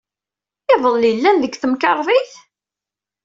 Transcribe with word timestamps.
Iḍelli, 0.73 1.11
llan 1.15 1.37
deg 1.39 1.53
temkarḍit? 1.55 2.31